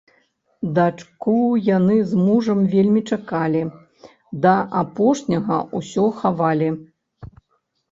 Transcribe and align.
Дачку 0.77 1.35
яны 1.77 1.97
з 2.13 2.21
мужам 2.27 2.59
вельмі 2.73 3.01
чакалі, 3.11 3.63
да 4.47 4.57
апошняга 4.83 5.63
ўсё 5.77 6.09
хавалі. 6.25 6.69